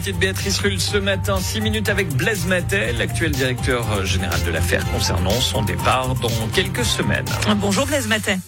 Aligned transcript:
l'invité 0.00 0.12
de 0.12 0.18
Béatrice 0.18 0.58
Rulle 0.60 0.80
ce 0.80 0.96
matin, 0.96 1.38
6 1.38 1.60
minutes 1.60 1.90
avec 1.90 2.08
Blaise 2.08 2.46
Matel, 2.46 2.96
l'actuel 2.96 3.32
directeur 3.32 4.06
général 4.06 4.42
de 4.44 4.50
l'affaire 4.50 4.82
concernant 4.92 5.38
son 5.42 5.60
départ 5.60 6.14
dans 6.14 6.48
quelques 6.54 6.86
semaines. 6.86 7.26
Bonjour 7.56 7.86
Blaise 7.86 8.06
Matel. 8.06 8.38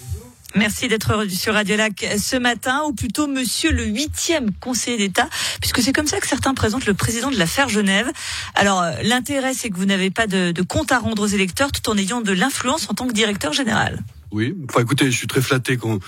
Merci 0.55 0.89
d'être 0.89 1.27
sur 1.29 1.53
Radio 1.53 1.77
Lac 1.77 2.07
ce 2.17 2.37
matin, 2.37 2.83
ou 2.87 2.95
plutôt 2.95 3.27
monsieur 3.27 3.71
le 3.71 3.85
huitième 3.85 4.51
conseiller 4.61 4.97
d'État, 4.97 5.29
puisque 5.61 5.83
c'est 5.83 5.93
comme 5.93 6.07
ça 6.07 6.21
que 6.21 6.27
certains 6.27 6.55
présentent 6.55 6.87
le 6.87 6.95
président 6.95 7.31
de 7.31 7.37
l'affaire 7.37 7.69
Genève. 7.69 8.11
Alors, 8.55 8.85
l'intérêt, 9.03 9.53
c'est 9.53 9.69
que 9.69 9.77
vous 9.77 9.85
n'avez 9.85 10.11
pas 10.11 10.27
de, 10.27 10.53
de 10.53 10.63
compte 10.63 10.91
à 10.91 11.01
rendre 11.01 11.23
aux 11.23 11.27
électeurs 11.27 11.71
tout 11.71 11.91
en 11.91 11.99
ayant 11.99 12.23
de 12.23 12.33
l'influence 12.33 12.89
en 12.89 12.95
tant 12.95 13.07
que 13.07 13.13
directeur 13.13 13.53
général. 13.53 14.03
Oui, 14.33 14.57
enfin 14.67 14.81
écoutez, 14.81 15.11
je 15.11 15.17
suis 15.17 15.27
très 15.27 15.43
flatté 15.43 15.77
qu'on 15.77 16.01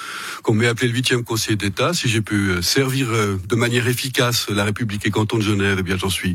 qu'on 0.43 0.55
m'ait 0.55 0.67
appelé 0.67 0.89
le 0.89 0.95
huitième 0.95 1.25
conseiller 1.25 1.57
d'État. 1.57 1.93
Si 1.93 2.09
j'ai 2.09 2.23
pu 2.23 2.49
euh, 2.49 2.63
servir 2.63 3.09
euh, 3.11 3.39
de 3.47 3.55
manière 3.55 3.87
efficace 3.87 4.49
la 4.49 4.65
République 4.65 5.05
et 5.05 5.11
canton 5.11 5.37
de 5.37 5.43
Genève, 5.43 5.77
eh 5.81 5.83
bien 5.83 5.99
j'en 5.99 6.09
suis 6.09 6.35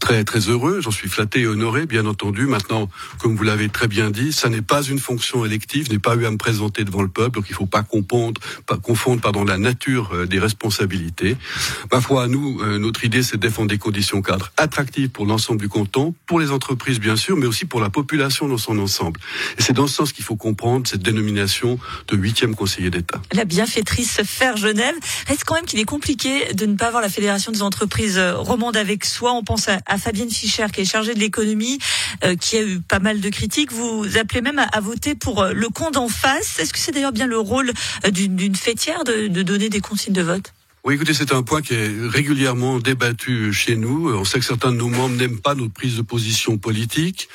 très 0.00 0.24
très 0.24 0.40
heureux, 0.48 0.80
j'en 0.80 0.90
suis 0.90 1.08
flatté 1.08 1.42
et 1.42 1.46
honoré, 1.46 1.86
bien 1.86 2.06
entendu. 2.06 2.46
Maintenant, 2.46 2.88
comme 3.20 3.36
vous 3.36 3.44
l'avez 3.44 3.68
très 3.68 3.86
bien 3.86 4.10
dit, 4.10 4.32
ça 4.32 4.48
n'est 4.48 4.60
pas 4.60 4.82
une 4.82 4.98
fonction 4.98 5.44
élective, 5.44 5.86
je 5.86 5.92
n'ai 5.92 6.00
pas 6.00 6.16
eu 6.16 6.26
à 6.26 6.32
me 6.32 6.36
présenter 6.36 6.82
devant 6.82 7.02
le 7.02 7.08
peuple, 7.08 7.36
donc 7.36 7.48
il 7.48 7.52
ne 7.52 7.58
faut 7.58 7.66
pas 7.66 7.84
confondre, 7.84 8.40
pas 8.66 8.76
confondre 8.76 9.22
pardon 9.22 9.44
la 9.44 9.56
nature 9.56 10.10
euh, 10.12 10.26
des 10.26 10.40
responsabilités. 10.40 11.36
Ma 11.92 12.00
foi, 12.00 12.26
nous, 12.26 12.60
notre 12.78 13.04
idée, 13.04 13.22
c'est 13.22 13.36
de 13.36 13.42
défendre 13.42 13.68
des 13.68 13.78
conditions 13.78 14.20
cadres 14.20 14.50
attractives 14.56 15.10
pour 15.10 15.26
l'ensemble 15.26 15.60
du 15.60 15.68
canton, 15.68 16.12
pour 16.26 16.40
les 16.40 16.50
entreprises 16.50 16.98
bien 16.98 17.14
sûr, 17.14 17.36
mais 17.36 17.46
aussi 17.46 17.66
pour 17.66 17.80
la 17.80 17.90
population 17.90 18.48
dans 18.48 18.58
son 18.58 18.78
ensemble. 18.80 19.20
Et 19.58 19.62
c'est 19.62 19.72
dans 19.72 19.86
ce 19.86 19.94
sens 19.94 20.12
qu'il 20.12 20.24
faut 20.24 20.36
comprendre 20.36 20.88
cette 20.88 21.02
La 23.32 23.44
bienfaitrice 23.44 24.20
Faire 24.24 24.56
Genève. 24.56 24.94
Reste 25.26 25.44
quand 25.44 25.54
même 25.54 25.64
qu'il 25.64 25.78
est 25.78 25.84
compliqué 25.84 26.52
de 26.54 26.66
ne 26.66 26.76
pas 26.76 26.86
avoir 26.86 27.02
la 27.02 27.08
Fédération 27.08 27.52
des 27.52 27.62
entreprises 27.62 28.18
euh, 28.18 28.36
romandes 28.36 28.76
avec 28.76 29.04
soi. 29.04 29.32
On 29.32 29.42
pense 29.42 29.68
à, 29.68 29.98
Fabienne 29.98 30.30
Fischer 30.30 30.66
qui 30.72 30.82
est 30.82 30.84
chargée 30.84 31.14
de 31.14 31.20
l'économie, 31.20 31.78
euh, 32.24 32.36
qui 32.36 32.56
a 32.56 32.62
eu 32.62 32.80
pas 32.80 32.98
mal 32.98 33.20
de 33.20 33.28
critiques. 33.28 33.72
Vous 33.72 34.16
appelez 34.16 34.40
même 34.40 34.58
à, 34.58 34.80
voter 34.80 35.14
pour 35.14 35.42
euh, 35.42 35.52
le 35.52 35.68
compte 35.68 35.96
en 35.96 36.08
face. 36.08 36.58
Est-ce 36.58 36.72
que 36.72 36.78
c'est 36.78 36.92
d'ailleurs 36.92 37.12
bien 37.12 37.26
le 37.26 37.38
rôle 37.38 37.72
d'une 38.10 38.56
fêtière 38.56 39.04
de 39.04 39.42
donner 39.42 39.68
des 39.68 39.80
consignes 39.80 40.14
de 40.14 40.22
vote? 40.22 40.52
Oui, 40.82 40.94
écoutez, 40.94 41.12
c'est 41.12 41.34
un 41.34 41.42
point 41.42 41.60
qui 41.60 41.74
est 41.74 41.92
régulièrement 42.08 42.78
débattu 42.78 43.52
chez 43.52 43.76
nous. 43.76 44.14
On 44.14 44.24
sait 44.24 44.38
que 44.38 44.46
certains 44.46 44.72
de 44.72 44.78
nos 44.78 44.88
membres 44.88 45.14
n'aiment 45.14 45.38
pas 45.38 45.54
notre 45.54 45.74
prise 45.74 45.98
de 45.98 46.02
position 46.02 46.56
politique. 46.56 47.28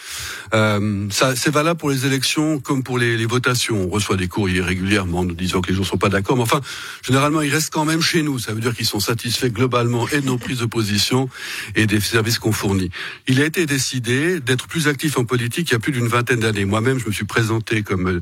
Euh, 0.55 1.07
ça, 1.11 1.35
c'est 1.35 1.51
valable 1.51 1.79
pour 1.79 1.91
les 1.91 2.07
élections 2.07 2.59
comme 2.59 2.81
pour 2.81 2.97
les, 2.97 3.17
les, 3.17 3.27
votations. 3.27 3.83
On 3.83 3.89
reçoit 3.89 4.15
des 4.15 4.27
courriers 4.27 4.61
régulièrement 4.61 5.23
nous 5.23 5.35
disant 5.35 5.61
que 5.61 5.69
les 5.69 5.75
gens 5.75 5.81
ne 5.81 5.85
sont 5.85 5.97
pas 5.97 6.09
d'accord. 6.09 6.37
Mais 6.37 6.41
enfin, 6.41 6.59
généralement, 7.03 7.41
ils 7.41 7.53
restent 7.53 7.71
quand 7.71 7.85
même 7.85 8.01
chez 8.01 8.23
nous. 8.23 8.39
Ça 8.39 8.51
veut 8.51 8.61
dire 8.61 8.75
qu'ils 8.75 8.87
sont 8.87 8.99
satisfaits 8.99 9.49
globalement 9.49 10.07
et 10.09 10.21
de 10.21 10.25
nos 10.25 10.39
prises 10.39 10.59
de 10.59 10.65
position 10.65 11.29
et 11.75 11.85
des 11.85 11.99
services 11.99 12.39
qu'on 12.39 12.51
fournit. 12.51 12.89
Il 13.27 13.39
a 13.41 13.45
été 13.45 13.67
décidé 13.67 14.39
d'être 14.39 14.67
plus 14.67 14.87
actif 14.87 15.19
en 15.19 15.25
politique 15.25 15.69
il 15.69 15.73
y 15.73 15.75
a 15.75 15.79
plus 15.79 15.91
d'une 15.91 16.07
vingtaine 16.07 16.39
d'années. 16.39 16.65
Moi-même, 16.65 16.97
je 16.97 17.05
me 17.05 17.11
suis 17.11 17.25
présenté 17.25 17.83
comme 17.83 18.21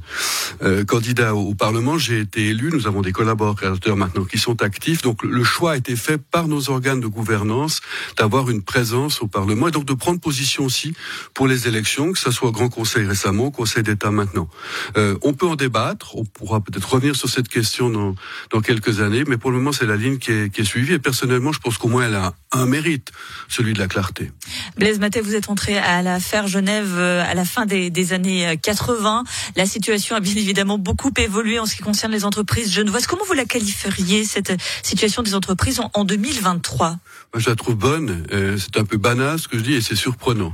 euh, 0.63 0.83
candidat 0.83 1.33
au, 1.33 1.51
au 1.51 1.55
Parlement. 1.55 1.97
J'ai 1.97 2.19
été 2.19 2.47
élu. 2.47 2.71
Nous 2.73 2.88
avons 2.88 3.01
des 3.01 3.13
collaborateurs 3.13 3.95
maintenant 3.95 4.25
qui 4.25 4.38
sont 4.38 4.61
actifs. 4.61 5.01
Donc 5.14 5.22
le 5.31 5.44
choix 5.44 5.73
a 5.73 5.78
été 5.78 5.95
fait 5.95 6.17
par 6.17 6.47
nos 6.47 6.72
organes 6.72 7.00
de 7.00 7.06
gouvernance 7.06 7.81
d'avoir 8.17 8.50
une 8.50 8.64
présence 8.64 9.22
au 9.22 9.28
Parlement 9.28 9.67
et 9.67 9.72
donc 9.72 9.86
de 9.86 9.94
prendre 9.94 10.19
position 10.19 10.66
aussi 10.66 10.95
pour 11.36 11.47
les 11.47 11.67
élections, 11.67 12.14
que 12.14 12.17
ce 12.17 12.31
soit 12.31 12.50
au 12.50 12.52
Grand 12.52 12.69
Conseil 12.69 13.06
récemment, 13.06 13.45
au 13.45 13.52
Conseil 13.52 13.84
d'État 13.84 14.09
maintenant. 14.09 14.50
Euh, 14.97 15.16
on 15.22 15.34
peut 15.34 15.45
en 15.45 15.56
débattre, 15.56 16.16
on 16.16 16.25
pourra 16.25 16.61
peut-être 16.61 16.91
revenir 16.91 17.16
sur 17.16 17.30
cette 17.30 17.47
question 17.47 17.91
dans, 17.91 18.16
dans 18.50 18.61
quelques 18.61 19.02
années, 19.02 19.23
mais 19.28 19.38
pour 19.38 19.52
le 19.52 19.58
moment 19.58 19.72
c'est 19.72 19.86
la 19.86 19.97
ligne 19.97 20.17
qui 20.17 20.31
est, 20.31 20.50
qui 20.52 20.61
est 20.61 20.66
suivie 20.66 20.94
et 20.94 21.00
personnellement 21.00 21.52
je 21.52 21.59
pense 21.59 21.78
qu'au 21.78 21.89
moins 21.89 22.08
elle 22.08 22.16
a 22.16 22.34
un 22.53 22.65
mérite, 22.65 23.11
celui 23.47 23.73
de 23.73 23.79
la 23.79 23.87
clarté. 23.87 24.31
Blaise 24.77 24.99
Maté, 24.99 25.21
vous 25.21 25.35
êtes 25.35 25.49
entré 25.49 25.77
à 25.77 26.01
l'affaire 26.01 26.47
Genève 26.47 26.94
euh, 26.97 27.23
à 27.25 27.33
la 27.33 27.45
fin 27.45 27.66
des, 27.66 27.89
des, 27.89 28.13
années 28.13 28.57
80. 28.61 29.23
La 29.55 29.66
situation 29.66 30.16
a 30.16 30.19
bien 30.19 30.35
évidemment 30.35 30.78
beaucoup 30.78 31.11
évolué 31.17 31.59
en 31.59 31.66
ce 31.66 31.75
qui 31.75 31.81
concerne 31.81 32.11
les 32.11 32.25
entreprises 32.25 32.72
genevoises. 32.72 33.07
Comment 33.07 33.25
vous 33.25 33.33
la 33.33 33.45
qualifieriez 33.45 34.23
cette 34.25 34.53
situation 34.83 35.23
des 35.23 35.35
entreprises 35.35 35.79
en, 35.94 36.03
2023 36.03 36.89
Moi, 36.89 37.00
je 37.38 37.50
la 37.50 37.55
trouve 37.55 37.75
bonne. 37.75 38.25
Euh, 38.31 38.57
c'est 38.57 38.78
un 38.78 38.85
peu 38.85 38.97
banal 38.97 39.39
ce 39.39 39.47
que 39.47 39.57
je 39.57 39.63
dis 39.63 39.73
et 39.73 39.81
c'est 39.81 39.95
surprenant. 39.95 40.53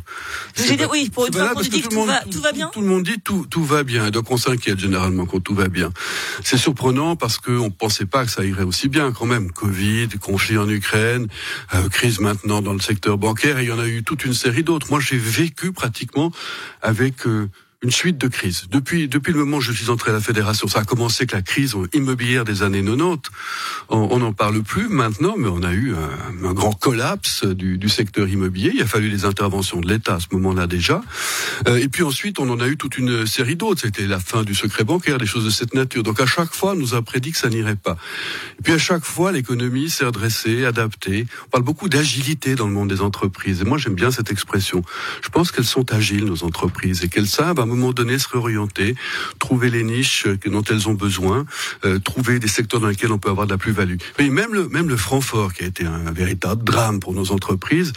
oui, 0.91 1.09
pour 1.09 1.28
une 1.28 1.34
fois 1.34 1.50
qu'on 1.50 1.62
dit 1.62 1.69
que 1.81 1.88
tout, 1.88 2.03
va, 2.06 2.22
tout, 2.31 2.41
va, 2.41 2.51
bien. 2.51 2.69
Tout, 2.74 2.81
le 2.81 2.88
monde 2.88 3.03
dit 3.03 3.19
tout, 3.24 3.45
tout 3.50 3.63
va 3.63 3.84
bien. 3.84 4.09
Donc 4.12 4.31
on 4.31 4.38
s'inquiète 4.38 4.79
généralement 4.79 5.25
quand 5.25 5.40
tout 5.40 5.56
va 5.56 5.68
bien. 5.68 5.91
C'est 6.44 6.57
surprenant 6.57 7.16
parce 7.16 7.38
qu'on 7.38 7.66
ne 7.66 7.69
pensait 7.69 8.06
pas 8.06 8.25
que 8.25 8.31
ça 8.31 8.45
irait 8.45 8.63
aussi 8.63 8.88
bien 8.88 9.12
quand 9.12 9.25
même. 9.25 9.51
Covid, 9.51 10.09
conflit 10.22 10.57
en 10.57 10.69
Ukraine, 10.69 11.28
euh, 11.74 11.88
crise 11.89 12.19
maintenant 12.19 12.61
dans 12.61 12.73
le 12.73 12.79
secteur 12.79 13.17
bancaire 13.17 13.59
et 13.59 13.63
il 13.63 13.69
y 13.69 13.72
en 13.72 13.79
a 13.79 13.88
eu 13.88 14.03
toute 14.03 14.25
une 14.25 14.33
série 14.33 14.63
d'autres. 14.63 14.89
Moi, 14.89 15.00
j'ai 15.00 15.17
vécu 15.17 15.72
pratiquement 15.72 16.31
avec... 16.81 17.27
Euh, 17.27 17.50
une 17.81 17.91
suite 17.91 18.17
de 18.17 18.28
crises. 18.28 18.66
Depuis, 18.69 19.07
depuis 19.07 19.31
le 19.31 19.40
moment 19.40 19.57
où 19.57 19.62
je 19.62 19.72
suis 19.72 19.90
entré 19.90 20.12
à 20.12 20.13
la 20.13 20.19
fédération, 20.19 20.67
ça 20.67 20.79
a 20.79 20.84
commencé 20.84 21.22
avec 21.22 21.31
la 21.31 21.41
crise 21.41 21.75
immobilière 21.94 22.44
des 22.44 22.62
années 22.62 22.84
90. 22.84 23.31
On 23.88 24.19
n'en 24.19 24.34
parle 24.34 24.62
plus 24.63 24.90
maintenant, 24.90 25.35
mais 25.38 25.47
on 25.47 25.63
a 25.63 25.72
eu 25.72 25.94
un, 25.95 26.53
grand 26.53 26.73
collapse 26.73 27.45
du, 27.45 27.78
du, 27.78 27.88
secteur 27.88 28.28
immobilier. 28.28 28.72
Il 28.75 28.81
a 28.81 28.85
fallu 28.85 29.07
les 29.07 29.23
interventions 29.23 29.79
de 29.79 29.88
l'État 29.88 30.16
à 30.16 30.19
ce 30.19 30.28
moment-là 30.34 30.68
déjà. 30.68 31.01
Euh, 31.68 31.78
et 31.78 31.88
puis 31.88 32.03
ensuite, 32.03 32.39
on 32.39 32.50
en 32.50 32.59
a 32.59 32.68
eu 32.68 32.75
toute 32.75 32.97
une 32.97 33.25
série 33.25 33.56
d'autres. 33.56 33.81
C'était 33.81 34.07
la 34.07 34.19
fin 34.19 34.44
du 34.44 34.56
secret 34.56 34.84
bancaire, 34.84 35.18
des 35.18 35.25
choses 35.25 35.45
de 35.45 35.50
cette 35.50 35.73
nature. 35.73 36.03
Donc 36.03 36.19
à 36.19 36.25
chaque 36.25 36.53
fois, 36.53 36.73
on 36.73 36.75
nous 36.75 36.95
a 36.95 37.01
prédit 37.01 37.31
que 37.31 37.38
ça 37.38 37.50
n'irait 37.50 37.78
pas. 37.78 37.95
Et 38.59 38.62
puis 38.62 38.73
à 38.73 38.78
chaque 38.78 39.06
fois, 39.06 39.31
l'économie 39.31 39.89
s'est 39.89 40.06
redressée, 40.06 40.66
adaptée. 40.66 41.28
On 41.47 41.50
parle 41.50 41.63
beaucoup 41.63 41.88
d'agilité 41.88 42.56
dans 42.56 42.68
le 42.68 42.73
monde 42.73 42.89
des 42.89 43.00
entreprises. 43.00 43.62
Et 43.62 43.63
moi, 43.63 43.78
j'aime 43.78 43.95
bien 43.95 44.12
cette 44.12 44.31
expression. 44.31 44.84
Je 45.22 45.29
pense 45.29 45.51
qu'elles 45.51 45.63
sont 45.63 45.94
agiles, 45.94 46.25
nos 46.25 46.44
entreprises, 46.44 47.06
et 47.06 47.07
qu'elles 47.07 47.28
savent 47.28 47.59
moment 47.69 47.94
donné 47.94 48.19
se 48.19 48.28
réorienter, 48.28 48.96
trouver 49.40 49.69
les 49.69 49.84
niches 49.84 50.28
dont 50.46 50.63
elles 50.63 50.90
ont 50.90 50.94
besoin, 50.94 51.46
euh, 51.85 52.00
trouver 52.00 52.40
des 52.40 52.47
secteurs 52.47 52.80
dans 52.80 52.88
lesquels 52.88 53.12
on 53.12 53.19
peut 53.19 53.30
avoir 53.30 53.47
de 53.47 53.52
la 53.52 53.57
plus-value. 53.57 53.97
Mais 54.18 54.30
même 54.30 54.53
le, 54.53 54.68
même 54.69 54.90
le 54.90 54.97
Francfort, 54.97 55.53
qui 55.53 55.63
a 55.63 55.68
été 55.68 55.85
un, 55.85 56.12
véritable 56.12 56.63
drame 56.63 57.00
pour 57.00 57.13
nos 57.13 57.31
entreprises, 57.31 57.94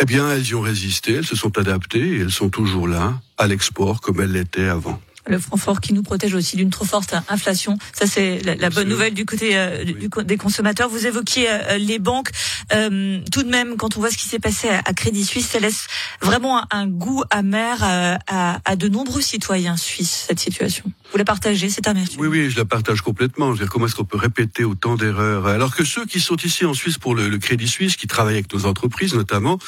eh 0.00 0.04
bien, 0.04 0.30
elles 0.30 0.46
y 0.46 0.54
ont 0.54 0.60
résisté, 0.60 1.14
elles 1.14 1.26
se 1.26 1.36
sont 1.36 1.58
adaptées 1.58 2.16
et 2.16 2.20
elles 2.20 2.30
sont 2.30 2.50
toujours 2.50 2.88
là, 2.88 3.20
à 3.38 3.46
l'export, 3.46 4.00
comme 4.00 4.20
elles 4.20 4.32
l'étaient 4.32 4.68
avant 4.68 5.00
le 5.26 5.38
Francfort 5.38 5.80
qui 5.80 5.92
nous 5.92 6.02
protège 6.02 6.34
aussi 6.34 6.56
d'une 6.56 6.70
trop 6.70 6.84
forte 6.84 7.14
inflation. 7.28 7.78
Ça, 7.92 8.06
c'est 8.06 8.40
la, 8.42 8.70
bonne 8.70 8.88
nouvelle 8.88 9.14
du 9.14 9.24
côté 9.24 9.56
euh, 9.56 9.84
des 10.24 10.36
consommateurs. 10.36 10.88
Vous 10.88 11.06
évoquiez 11.06 11.46
euh, 11.48 11.78
les 11.78 11.98
banques. 11.98 12.30
Euh, 12.72 13.20
tout 13.32 13.42
de 13.42 13.48
même, 13.48 13.76
quand 13.76 13.96
on 13.96 14.00
voit 14.00 14.10
ce 14.10 14.16
qui 14.16 14.26
s'est 14.26 14.38
passé 14.38 14.68
à, 14.68 14.82
Crédit 14.92 15.24
Suisse, 15.24 15.48
ça 15.48 15.60
laisse 15.60 15.86
vraiment 16.20 16.62
un, 16.70 16.86
goût 16.86 17.24
amer 17.30 17.82
à, 17.82 18.60
à, 18.64 18.76
de 18.76 18.88
nombreux 18.88 19.22
citoyens 19.22 19.76
suisses, 19.76 20.26
cette 20.28 20.40
situation. 20.40 20.84
Vous 21.10 21.18
la 21.18 21.24
partagez, 21.24 21.70
c'est 21.70 21.86
amertume 21.88 22.20
Oui, 22.20 22.28
oui, 22.28 22.50
je 22.50 22.56
la 22.56 22.64
partage 22.64 23.00
complètement. 23.00 23.48
Je 23.48 23.52
veux 23.52 23.64
dire, 23.64 23.72
comment 23.72 23.86
est-ce 23.86 23.94
qu'on 23.94 24.04
peut 24.04 24.18
répéter 24.18 24.64
autant 24.64 24.96
d'erreurs? 24.96 25.46
Alors 25.46 25.74
que 25.74 25.84
ceux 25.84 26.06
qui 26.06 26.20
sont 26.20 26.36
ici 26.36 26.64
en 26.64 26.74
Suisse 26.74 26.98
pour 26.98 27.14
le, 27.14 27.28
le, 27.28 27.38
Crédit 27.38 27.68
Suisse, 27.68 27.96
qui 27.96 28.06
travaillent 28.06 28.34
avec 28.34 28.52
nos 28.52 28.66
entreprises 28.66 29.14
notamment, 29.14 29.58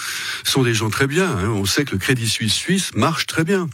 sont 0.45 0.63
des 0.63 0.75
gens 0.75 0.91
très 0.91 1.07
bien. 1.07 1.29
Hein. 1.29 1.49
On 1.49 1.65
sait 1.65 1.85
que 1.85 1.93
le 1.93 1.99
Crédit 1.99 2.29
Suisse 2.29 2.55
suisse 2.55 2.95
marche 2.95 3.27
très 3.27 3.45
bien. 3.45 3.69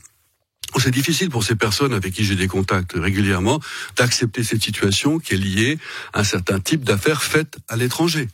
C'est 0.81 0.91
difficile 0.91 1.31
pour 1.31 1.45
ces 1.45 1.55
personnes 1.55 1.93
avec 1.93 2.15
qui 2.15 2.25
j'ai 2.25 2.35
des 2.35 2.49
contacts 2.49 2.93
régulièrement 2.95 3.61
d'accepter 3.97 4.43
cette 4.43 4.63
situation 4.63 5.19
qui 5.19 5.35
est 5.35 5.37
liée 5.37 5.79
à 6.13 6.21
un 6.21 6.25
certain 6.25 6.61
type 6.61 6.85
d'affaires 6.85 7.23
faites 7.23 7.59
à 7.69 7.77
l'étranger. 7.77 8.29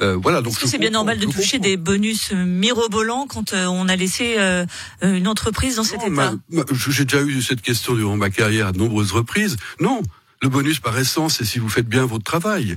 Euh, 0.00 0.16
voilà. 0.20 0.42
Donc 0.42 0.54
c'est 0.64 0.78
bien 0.78 0.90
normal 0.90 1.18
de 1.18 1.26
toucher 1.26 1.58
des 1.58 1.76
bonus 1.76 2.32
mirobolants 2.32 3.26
quand 3.26 3.52
euh, 3.52 3.66
on 3.66 3.88
a 3.88 3.96
laissé 3.96 4.36
euh, 4.38 4.66
une 5.02 5.28
entreprise 5.28 5.76
dans 5.76 5.84
cet 5.84 6.02
état. 6.02 6.34
J'ai 6.88 7.04
déjà 7.04 7.22
eu 7.22 7.42
cette 7.42 7.62
question 7.62 7.94
durant 7.94 8.16
ma 8.16 8.30
carrière 8.30 8.68
à 8.68 8.72
de 8.72 8.78
nombreuses 8.78 9.12
reprises. 9.12 9.56
Non, 9.80 10.02
le 10.42 10.48
bonus 10.48 10.80
par 10.80 10.98
essence, 10.98 11.36
c'est 11.38 11.44
si 11.44 11.58
vous 11.58 11.68
faites 11.68 11.88
bien 11.88 12.04
votre 12.04 12.24
travail. 12.24 12.76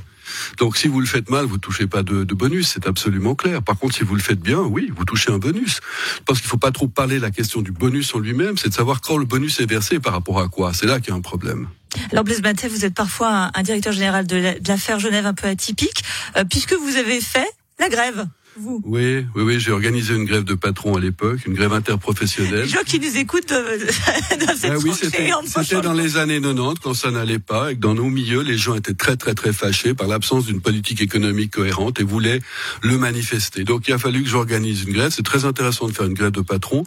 Donc 0.57 0.77
si 0.77 0.87
vous 0.87 0.99
le 0.99 1.05
faites 1.05 1.29
mal, 1.29 1.45
vous 1.45 1.57
touchez 1.57 1.87
pas 1.87 2.03
de, 2.03 2.23
de 2.23 2.33
bonus, 2.33 2.71
c'est 2.73 2.87
absolument 2.87 3.35
clair. 3.35 3.61
Par 3.61 3.77
contre, 3.77 3.95
si 3.95 4.03
vous 4.03 4.15
le 4.15 4.21
faites 4.21 4.39
bien, 4.39 4.59
oui, 4.59 4.91
vous 4.95 5.05
touchez 5.05 5.31
un 5.31 5.37
bonus. 5.37 5.79
Pense 6.25 6.39
qu'il 6.39 6.49
faut 6.49 6.57
pas 6.57 6.71
trop 6.71 6.87
parler 6.87 7.19
la 7.19 7.31
question 7.31 7.61
du 7.61 7.71
bonus 7.71 8.13
en 8.15 8.19
lui-même, 8.19 8.57
c'est 8.57 8.69
de 8.69 8.73
savoir 8.73 9.01
quand 9.01 9.17
le 9.17 9.25
bonus 9.25 9.59
est 9.59 9.69
versé 9.69 9.99
par 9.99 10.13
rapport 10.13 10.39
à 10.39 10.47
quoi. 10.47 10.73
C'est 10.73 10.85
là 10.85 10.99
qu'il 10.99 11.09
y 11.09 11.13
a 11.13 11.15
un 11.15 11.21
problème. 11.21 11.67
Alors 12.11 12.23
Blaise 12.23 12.41
Maté, 12.41 12.67
vous 12.67 12.85
êtes 12.85 12.93
parfois 12.93 13.51
un, 13.53 13.63
directeur 13.63 13.93
général 13.93 14.27
de 14.27 14.55
l'affaire 14.67 14.99
Genève 14.99 15.25
un 15.25 15.33
peu 15.33 15.47
atypique, 15.47 16.03
euh, 16.37 16.43
puisque 16.43 16.73
vous 16.73 16.97
avez 16.97 17.21
fait 17.21 17.47
la 17.79 17.89
grève. 17.89 18.27
Oui, 18.57 19.25
oui, 19.35 19.43
oui, 19.43 19.59
j'ai 19.59 19.71
organisé 19.71 20.13
une 20.13 20.25
grève 20.25 20.43
de 20.43 20.53
patron 20.53 20.95
à 20.95 20.99
l'époque, 20.99 21.45
une 21.45 21.53
grève 21.53 21.73
interprofessionnelle. 21.73 22.63
Les 22.63 22.67
gens 22.67 22.83
qui 22.85 22.99
nous 22.99 23.17
écoutent 23.17 23.51
euh, 23.51 23.77
dans 24.45 24.55
cette 24.55 24.71
ah 24.71 24.77
oui, 24.83 24.91
c'était 24.93 25.81
dans 25.81 25.93
les 25.93 26.17
années 26.17 26.41
90 26.41 26.79
quand 26.81 26.93
ça 26.93 27.11
n'allait 27.11 27.39
pas 27.39 27.71
et 27.71 27.75
que 27.75 27.79
dans 27.79 27.93
nos 27.93 28.09
milieux, 28.09 28.41
les 28.41 28.57
gens 28.57 28.75
étaient 28.75 28.93
très 28.93 29.15
très 29.15 29.33
très 29.33 29.53
fâchés 29.53 29.93
par 29.93 30.07
l'absence 30.07 30.45
d'une 30.45 30.61
politique 30.61 31.01
économique 31.01 31.53
cohérente 31.53 31.99
et 31.99 32.03
voulaient 32.03 32.41
le 32.81 32.97
manifester. 32.97 33.63
Donc 33.63 33.87
il 33.87 33.93
a 33.93 33.97
fallu 33.97 34.23
que 34.23 34.29
j'organise 34.29 34.83
une 34.83 34.93
grève. 34.93 35.11
C'est 35.15 35.23
très 35.23 35.45
intéressant 35.45 35.87
de 35.87 35.93
faire 35.93 36.05
une 36.05 36.13
grève 36.13 36.31
de 36.31 36.41
patron. 36.41 36.83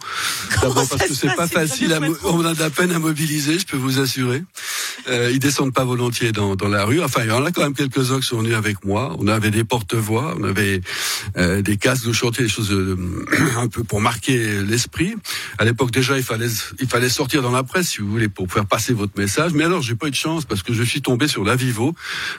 D'abord 0.61 0.87
parce 0.87 1.07
que 1.07 1.13
c'est 1.13 1.35
pas 1.35 1.47
facile, 1.47 1.97
on 2.23 2.45
a 2.45 2.53
de 2.53 2.59
la 2.59 2.69
peine 2.69 2.91
à 2.91 2.99
mobiliser, 2.99 3.57
je 3.57 3.65
peux 3.65 3.77
vous 3.77 3.99
assurer. 3.99 4.43
Euh, 5.09 5.31
ils 5.31 5.39
descendent 5.39 5.73
pas 5.73 5.83
volontiers 5.83 6.31
dans, 6.31 6.55
dans 6.55 6.67
la 6.67 6.85
rue. 6.85 7.01
Enfin, 7.01 7.21
il 7.23 7.29
y 7.29 7.31
en 7.31 7.45
a 7.45 7.51
quand 7.51 7.63
même 7.63 7.73
quelques-uns 7.73 8.19
qui 8.19 8.27
sont 8.27 8.39
venus 8.39 8.55
avec 8.55 8.85
moi. 8.85 9.15
On 9.19 9.27
avait 9.27 9.51
des 9.51 9.63
porte-voix, 9.63 10.35
on 10.39 10.43
avait 10.43 10.81
euh, 11.37 11.61
des 11.61 11.77
casques 11.77 12.05
de 12.05 12.13
chantier, 12.13 12.43
des 12.43 12.49
choses 12.49 12.71
euh, 12.71 12.97
un 13.57 13.67
peu 13.67 13.83
pour 13.83 14.01
marquer 14.01 14.61
l'esprit. 14.63 15.15
À 15.57 15.65
l'époque 15.65 15.91
déjà, 15.91 16.17
il 16.17 16.23
fallait 16.23 16.49
il 16.79 16.87
fallait 16.87 17.09
sortir 17.09 17.41
dans 17.41 17.51
la 17.51 17.63
presse, 17.63 17.89
si 17.89 17.99
vous 17.99 18.09
voulez, 18.09 18.29
pour 18.29 18.51
faire 18.51 18.65
passer 18.65 18.93
votre 18.93 19.13
message. 19.17 19.53
Mais 19.53 19.63
alors, 19.63 19.81
j'ai 19.81 19.95
pas 19.95 20.07
eu 20.07 20.11
de 20.11 20.15
chance 20.15 20.45
parce 20.45 20.63
que 20.63 20.73
je 20.73 20.83
suis 20.83 21.01
tombé 21.01 21.27
sur 21.27 21.43
la 21.43 21.55
Vivo, 21.55 21.95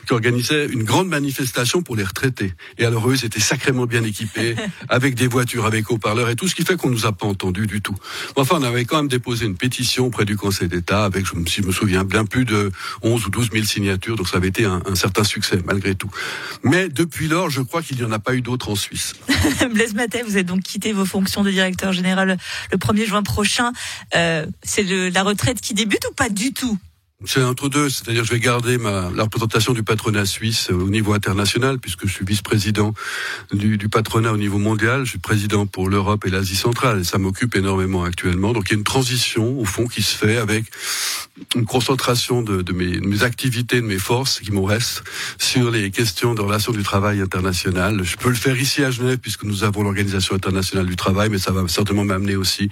qui 0.06 0.12
organisait 0.12 0.66
une 0.66 0.84
grande 0.84 1.08
manifestation 1.08 1.82
pour 1.82 1.96
les 1.96 2.04
retraités. 2.04 2.52
Et 2.78 2.84
alors 2.84 3.08
eux, 3.08 3.14
ils 3.14 3.24
étaient 3.24 3.40
sacrément 3.40 3.86
bien 3.86 4.02
équipés, 4.04 4.56
avec 4.88 5.14
des 5.14 5.26
voitures, 5.26 5.66
avec 5.66 5.90
haut-parleurs 5.90 6.28
et 6.28 6.36
tout, 6.36 6.48
ce 6.48 6.54
qui 6.54 6.64
fait 6.64 6.76
qu'on 6.76 6.90
nous 6.90 7.06
a 7.06 7.12
pas 7.12 7.26
entendu 7.26 7.66
du 7.66 7.80
tout. 7.80 7.94
Enfin, 8.36 8.56
on 8.58 8.62
avait 8.62 8.84
quand 8.84 8.96
même 8.96 9.08
déposé 9.08 9.46
une 9.46 9.56
pétition 9.56 10.06
auprès 10.06 10.24
du 10.24 10.36
Conseil 10.36 10.68
d'État 10.68 11.04
avec, 11.04 11.26
si 11.46 11.62
je 11.62 11.66
me 11.66 11.72
souviens 11.72 12.04
bien, 12.04 12.24
plus 12.24 12.43
de 12.44 12.70
11 13.02 13.26
ou 13.26 13.30
12 13.30 13.50
000 13.52 13.64
signatures, 13.64 14.16
donc 14.16 14.28
ça 14.28 14.36
avait 14.36 14.48
été 14.48 14.64
un, 14.64 14.82
certain 14.94 15.24
succès 15.24 15.58
malgré 15.64 15.94
tout. 15.94 16.10
Mais 16.62 16.88
depuis 16.88 17.28
lors, 17.28 17.50
je 17.50 17.62
crois 17.62 17.82
qu'il 17.82 17.96
n'y 17.96 18.04
en 18.04 18.12
a 18.12 18.18
pas 18.18 18.34
eu 18.34 18.40
d'autres 18.40 18.70
en 18.70 18.76
Suisse. 18.76 19.14
Blaise 19.72 19.94
Matet, 19.94 20.22
vous 20.22 20.34
avez 20.34 20.44
donc 20.44 20.62
quitté 20.62 20.92
vos 20.92 21.04
fonctions 21.04 21.42
de 21.42 21.50
directeur 21.50 21.92
général 21.92 22.36
le 22.70 22.78
1er 22.78 23.06
juin 23.06 23.22
prochain. 23.22 23.72
Euh, 24.14 24.46
c'est 24.62 24.84
la 25.10 25.22
retraite 25.22 25.60
qui 25.60 25.74
débute 25.74 26.04
ou 26.10 26.14
pas 26.14 26.28
du 26.28 26.52
tout? 26.52 26.78
C'est 27.26 27.42
entre 27.42 27.68
deux, 27.68 27.88
c'est-à-dire 27.88 28.24
je 28.24 28.32
vais 28.32 28.40
garder 28.40 28.76
ma, 28.76 29.10
la 29.14 29.22
représentation 29.22 29.72
du 29.72 29.82
patronat 29.82 30.26
suisse 30.26 30.70
au 30.70 30.90
niveau 30.90 31.14
international, 31.14 31.78
puisque 31.78 32.06
je 32.06 32.12
suis 32.12 32.24
vice-président 32.24 32.92
du, 33.52 33.78
du, 33.78 33.88
patronat 33.88 34.32
au 34.32 34.36
niveau 34.36 34.58
mondial, 34.58 35.04
je 35.04 35.10
suis 35.10 35.18
président 35.18 35.66
pour 35.66 35.88
l'Europe 35.88 36.26
et 36.26 36.30
l'Asie 36.30 36.56
centrale, 36.56 37.00
et 37.00 37.04
ça 37.04 37.18
m'occupe 37.18 37.54
énormément 37.56 38.04
actuellement. 38.04 38.52
Donc 38.52 38.64
il 38.68 38.72
y 38.72 38.74
a 38.74 38.78
une 38.78 38.84
transition, 38.84 39.58
au 39.58 39.64
fond, 39.64 39.86
qui 39.86 40.02
se 40.02 40.14
fait 40.14 40.36
avec 40.36 40.66
une 41.54 41.64
concentration 41.64 42.42
de, 42.42 42.62
de, 42.62 42.72
mes, 42.72 42.98
de 42.98 43.06
mes, 43.06 43.22
activités, 43.22 43.80
de 43.80 43.86
mes 43.86 43.98
forces 43.98 44.40
qui 44.40 44.52
m'en 44.52 44.64
restent 44.64 45.02
sur 45.38 45.70
les 45.70 45.90
questions 45.90 46.34
de 46.34 46.42
relations 46.42 46.72
du 46.72 46.82
travail 46.82 47.20
international. 47.20 48.02
Je 48.04 48.16
peux 48.16 48.28
le 48.28 48.34
faire 48.34 48.60
ici 48.60 48.84
à 48.84 48.90
Genève, 48.90 49.18
puisque 49.18 49.44
nous 49.44 49.64
avons 49.64 49.82
l'Organisation 49.82 50.34
internationale 50.34 50.86
du 50.86 50.96
travail, 50.96 51.30
mais 51.30 51.38
ça 51.38 51.52
va 51.52 51.66
certainement 51.68 52.04
m'amener 52.04 52.36
aussi 52.36 52.70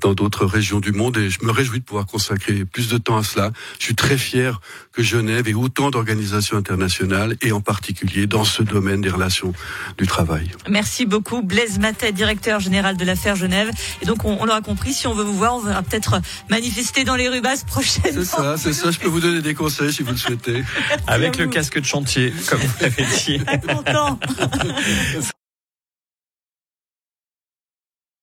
dans 0.00 0.14
d'autres 0.14 0.44
régions 0.46 0.80
du 0.80 0.92
monde, 0.92 1.16
et 1.16 1.30
je 1.30 1.44
me 1.44 1.50
réjouis 1.50 1.80
de 1.80 1.84
pouvoir 1.84 2.06
consacrer 2.06 2.64
plus 2.64 2.88
de 2.88 2.98
temps 2.98 3.16
à 3.16 3.22
cela. 3.22 3.52
Suis 3.84 3.94
très 3.94 4.16
fier 4.16 4.60
que 4.92 5.02
Genève 5.02 5.48
ait 5.48 5.54
autant 5.54 5.90
d'organisations 5.90 6.56
internationales 6.56 7.36
et 7.42 7.52
en 7.52 7.60
particulier 7.60 8.26
dans 8.26 8.44
ce 8.44 8.62
domaine 8.62 9.00
des 9.00 9.10
relations 9.10 9.52
du 9.98 10.06
travail. 10.06 10.50
Merci 10.68 11.06
beaucoup 11.06 11.42
Blaise 11.42 11.78
Matet, 11.78 12.12
directeur 12.12 12.60
général 12.60 12.96
de 12.96 13.04
l'affaire 13.04 13.36
Genève. 13.36 13.70
Et 14.02 14.06
donc 14.06 14.24
on, 14.24 14.38
on 14.40 14.44
l'aura 14.44 14.60
compris, 14.60 14.92
si 14.92 15.06
on 15.06 15.14
veut 15.14 15.24
vous 15.24 15.36
voir, 15.36 15.56
on 15.56 15.60
verra 15.60 15.82
peut-être 15.82 16.20
manifester 16.48 17.04
dans 17.04 17.16
les 17.16 17.28
rues 17.28 17.40
basses 17.40 17.64
prochainement. 17.64 18.24
C'est 18.24 18.24
ça, 18.24 18.56
c'est 18.56 18.72
ça. 18.72 18.90
Je 18.90 18.98
peux 18.98 19.08
vous 19.08 19.20
donner 19.20 19.42
des 19.42 19.54
conseils 19.54 19.92
si 19.92 20.02
vous 20.02 20.12
le 20.12 20.16
souhaitez. 20.16 20.64
Avec 21.06 21.38
le 21.38 21.46
casque 21.46 21.78
de 21.78 21.84
chantier, 21.84 22.32
comme 22.48 22.60
vous 22.60 22.74
l'avez 22.80 23.04
dit. 23.24 23.40
Content. 23.66 24.18